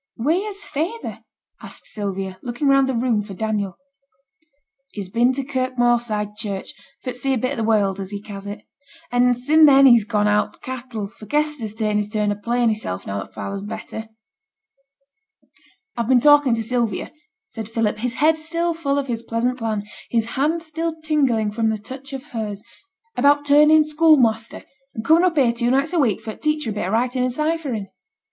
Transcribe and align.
'Wheere's 0.15 0.65
feyther?' 0.65 1.19
said 1.61 1.85
Sylvia, 1.85 2.39
looking 2.41 2.67
round 2.67 2.89
the 2.89 2.95
room 2.95 3.21
for 3.21 3.35
Daniel. 3.35 3.77
'He's 4.93 5.11
been 5.11 5.31
to 5.33 5.43
Kirk 5.43 5.77
Moorside 5.77 6.35
Church, 6.35 6.73
for 7.03 7.11
t' 7.11 7.17
see 7.19 7.33
a 7.35 7.37
bit 7.37 7.51
o' 7.51 7.61
th' 7.61 7.67
world, 7.67 7.99
as 7.99 8.09
he 8.09 8.19
ca's 8.19 8.47
it. 8.47 8.61
And 9.11 9.37
sin' 9.37 9.67
then 9.67 9.85
he's 9.85 10.03
gone 10.03 10.27
out 10.27 10.53
to 10.53 10.59
th' 10.59 10.63
cattle; 10.63 11.07
for 11.07 11.27
Kester's 11.27 11.75
ta'en 11.75 11.97
his 11.97 12.09
turn 12.09 12.31
of 12.31 12.41
playing 12.41 12.69
hissel', 12.69 12.99
now 13.05 13.21
that 13.21 13.31
father's 13.35 13.61
better.' 13.61 14.07
'I've 15.95 16.07
been 16.09 16.19
talking 16.19 16.55
to 16.55 16.63
Sylvia,' 16.63 17.11
said 17.47 17.69
Philip, 17.69 17.99
his 17.99 18.15
head 18.15 18.37
still 18.37 18.73
full 18.73 18.97
of 18.97 19.05
his 19.05 19.21
pleasant 19.21 19.59
plan, 19.59 19.85
his 20.09 20.29
hand 20.33 20.63
still 20.63 20.99
tingling 21.03 21.51
from 21.51 21.69
the 21.69 21.77
touch 21.77 22.11
of 22.11 22.23
hers, 22.33 22.63
'about 23.15 23.45
turning 23.45 23.83
schoolmaster, 23.83 24.63
and 24.95 25.05
coming 25.05 25.23
up 25.25 25.37
here 25.37 25.51
two 25.51 25.69
nights 25.69 25.93
a 25.93 25.99
week 25.99 26.21
for 26.21 26.33
t' 26.33 26.39
teach 26.53 26.65
her 26.65 26.71
a 26.71 26.73
bit 26.73 26.87
o' 26.87 26.89
writing 26.89 27.23
and 27.23 27.31
ciphering.' 27.33 27.89